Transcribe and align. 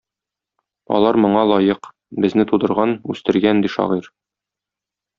Алар 0.99 1.19
моңа 1.25 1.43
лаек, 1.51 1.91
безне 2.25 2.49
тудырган, 2.55 2.97
үстергән, 3.15 3.65
ди 3.67 3.75
шагыйрь. 3.79 4.13